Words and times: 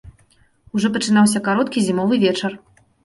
Ужо 0.79 0.87
пачынаўся 0.95 1.41
кароткі 1.49 1.85
зімовы 1.89 2.21
вечар. 2.25 2.51